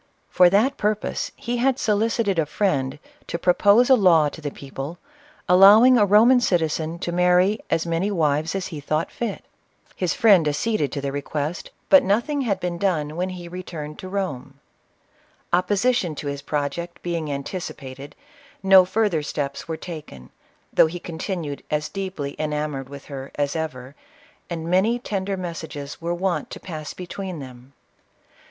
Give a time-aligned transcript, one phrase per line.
[0.31, 4.97] For that purpose, he had solicited a friend to propose'a law to the people,
[5.47, 9.45] allowing a Roman citizen to marry as many wives as he thought fit.
[9.95, 11.29] His friend acceded to the re I'LK.Ol'ATRA.
[11.53, 14.59] quest, but nothing had been done when he returned to Rome.
[15.53, 18.15] Opposition to his project being anticipated,
[18.63, 20.31] no further steps were taken,
[20.73, 23.93] though he continued as deep ly enamored with her as ever,
[24.49, 27.73] and many tender mes sages were wont to pass between them.